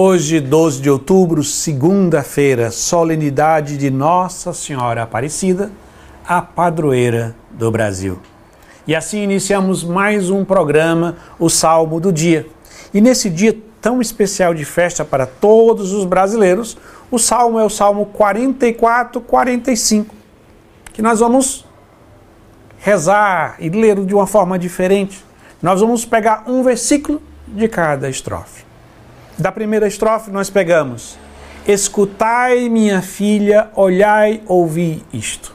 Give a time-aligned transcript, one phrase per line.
[0.00, 5.72] Hoje, 12 de outubro, segunda-feira, solenidade de Nossa Senhora Aparecida,
[6.24, 8.20] a padroeira do Brasil.
[8.86, 12.46] E assim iniciamos mais um programa, o Salmo do Dia.
[12.94, 16.78] E nesse dia tão especial de festa para todos os brasileiros,
[17.10, 20.14] o salmo é o Salmo 44, 45,
[20.92, 21.66] que nós vamos
[22.78, 25.24] rezar e ler de uma forma diferente.
[25.60, 28.67] Nós vamos pegar um versículo de cada estrofe.
[29.38, 31.16] Da primeira estrofe, nós pegamos:
[31.66, 35.54] Escutai, minha filha, olhai, ouvi isto.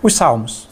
[0.00, 0.68] Os salmos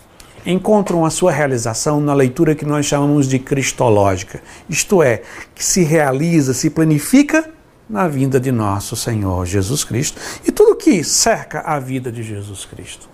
[0.47, 5.83] encontram a sua realização na leitura que nós chamamos de cristológica, isto é, que se
[5.83, 7.51] realiza, se planifica
[7.91, 12.65] na vinda de nosso Senhor Jesus Cristo e tudo que cerca a vida de Jesus
[12.65, 13.09] Cristo.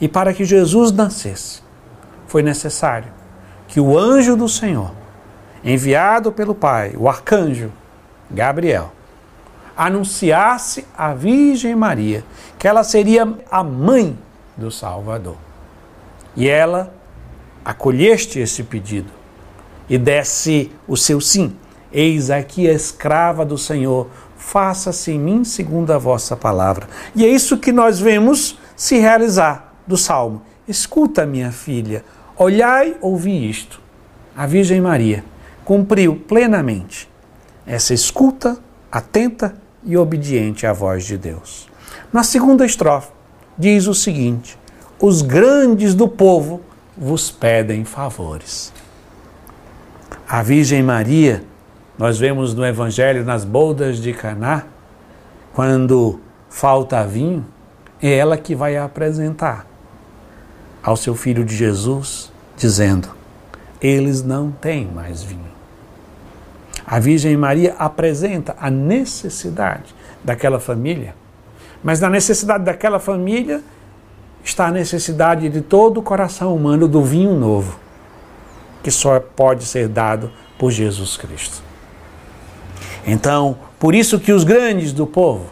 [0.00, 1.62] E para que Jesus nascesse,
[2.26, 3.12] foi necessário
[3.68, 4.92] que o anjo do Senhor,
[5.62, 7.70] enviado pelo Pai, o arcanjo
[8.30, 8.92] Gabriel,
[9.76, 12.24] anunciasse à Virgem Maria
[12.58, 14.16] que ela seria a mãe
[14.56, 15.36] do Salvador.
[16.36, 16.92] E ela
[17.64, 19.10] acolheste esse pedido
[19.88, 21.56] e desse o seu sim.
[21.92, 26.88] Eis aqui a escrava do Senhor, faça-se em mim segundo a vossa palavra.
[27.14, 30.42] E é isso que nós vemos se realizar do Salmo.
[30.66, 32.04] Escuta, minha filha,
[32.36, 33.80] olhai, ouvi isto.
[34.36, 35.24] A Virgem Maria
[35.64, 37.08] cumpriu plenamente
[37.66, 38.58] essa escuta
[38.90, 41.68] atenta e obediente à voz de Deus.
[42.12, 43.10] Na segunda estrofe,
[43.58, 44.58] diz o seguinte:
[45.00, 46.60] Os grandes do povo
[46.96, 48.72] vos pedem favores.
[50.28, 51.44] A Virgem Maria,
[51.98, 54.64] nós vemos no Evangelho nas bodas de Caná,
[55.52, 57.44] quando falta vinho,
[58.02, 59.66] é ela que vai apresentar
[60.82, 63.08] ao seu filho de Jesus, dizendo:
[63.80, 65.54] Eles não têm mais vinho.
[66.86, 71.14] A Virgem Maria apresenta a necessidade daquela família,
[71.82, 73.62] mas na necessidade daquela família
[74.42, 77.78] está a necessidade de todo o coração humano do vinho novo,
[78.82, 81.62] que só pode ser dado por Jesus Cristo.
[83.06, 85.46] Então, por isso que os grandes do povo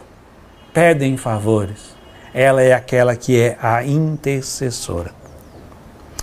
[0.73, 1.93] pedem favores.
[2.33, 5.11] Ela é aquela que é a intercessora.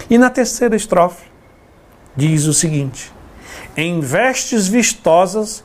[0.08, 1.26] E na terceira estrofe
[2.16, 3.12] diz o seguinte:
[3.76, 5.64] em vestes vistosas,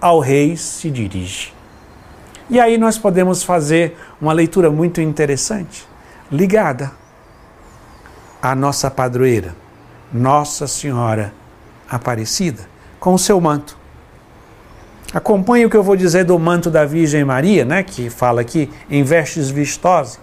[0.00, 1.52] ao rei se dirige.
[2.50, 5.86] E aí nós podemos fazer uma leitura muito interessante,
[6.30, 6.92] ligada
[8.42, 9.56] à nossa padroeira,
[10.12, 11.32] Nossa Senhora
[11.88, 12.68] Aparecida,
[13.00, 13.78] com o seu manto.
[15.14, 18.70] Acompanhe o que eu vou dizer do manto da Virgem Maria, né, que fala aqui
[18.90, 20.20] em vestes vistosas.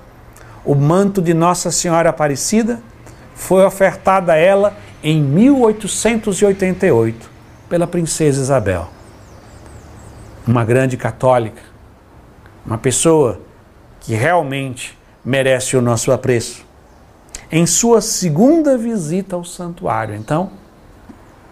[0.63, 2.79] O manto de Nossa Senhora Aparecida
[3.33, 7.29] foi ofertado a ela em 1888
[7.67, 8.88] pela princesa Isabel,
[10.47, 11.62] uma grande católica,
[12.66, 13.41] uma pessoa
[14.00, 16.66] que realmente merece o nosso apreço.
[17.51, 20.51] Em sua segunda visita ao santuário, então,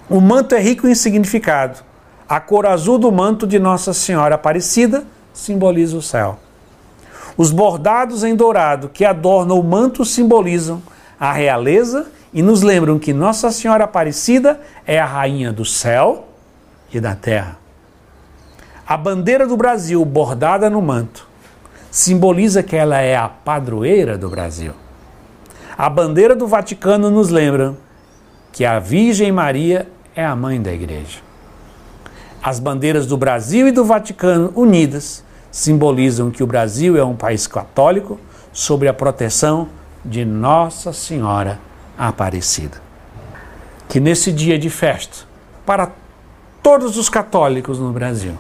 [0.09, 1.79] o manto é rico em significado.
[2.27, 6.39] A cor azul do manto de Nossa Senhora Aparecida simboliza o céu.
[7.35, 10.81] Os bordados em dourado que adornam o manto simbolizam
[11.19, 16.27] a realeza e nos lembram que Nossa Senhora Aparecida é a rainha do céu
[16.93, 17.57] e da terra.
[18.87, 21.27] A bandeira do Brasil, bordada no manto,
[21.91, 24.73] simboliza que ela é a padroeira do Brasil.
[25.77, 27.75] A bandeira do Vaticano nos lembra
[28.51, 31.19] que a Virgem Maria é a mãe da igreja.
[32.41, 37.47] As bandeiras do Brasil e do Vaticano unidas simbolizam que o Brasil é um país
[37.47, 38.19] católico
[38.53, 39.69] sob a proteção
[40.05, 41.59] de Nossa Senhora
[41.99, 42.81] Aparecida.
[43.89, 45.27] Que nesse dia de festa,
[45.65, 45.91] para
[46.63, 48.35] todos os católicos no Brasil,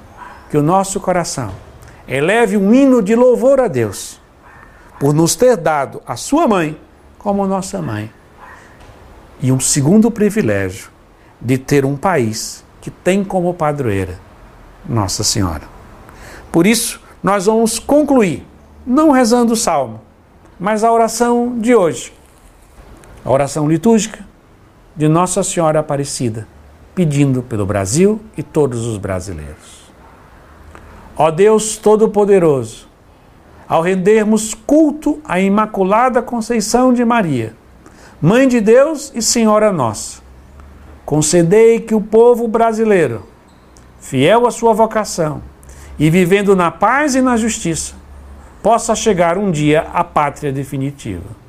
[0.49, 1.51] que o nosso coração
[2.07, 4.19] eleve um hino de louvor a Deus
[4.99, 6.79] por nos ter dado a sua mãe
[7.17, 8.11] como nossa mãe.
[9.41, 10.89] E um segundo privilégio
[11.39, 14.19] de ter um país que tem como padroeira
[14.87, 15.63] Nossa Senhora.
[16.51, 18.45] Por isso, nós vamos concluir,
[18.85, 20.01] não rezando o salmo,
[20.59, 22.13] mas a oração de hoje
[23.23, 24.25] a oração litúrgica
[24.95, 26.47] de Nossa Senhora Aparecida,
[26.95, 29.89] pedindo pelo Brasil e todos os brasileiros.
[31.15, 32.87] Ó Deus Todo-Poderoso,
[33.67, 37.53] ao rendermos culto à Imaculada Conceição de Maria,
[38.21, 40.21] Mãe de Deus e Senhora Nossa,
[41.05, 43.25] concedei que o povo brasileiro,
[44.01, 45.41] fiel à sua vocação
[45.97, 47.93] e vivendo na paz e na justiça,
[48.61, 51.48] possa chegar um dia à pátria definitiva